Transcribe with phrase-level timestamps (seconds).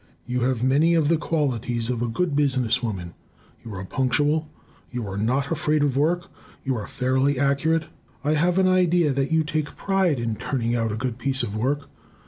[0.25, 3.13] You have many of the qualities of a good business woman;
[3.63, 4.49] you are punctual,
[4.89, 6.25] you are not afraid of work,
[6.63, 7.85] you are fairly accurate.
[8.23, 11.55] I have an idea that you take pride in turning out a good piece of
[11.55, 11.87] work.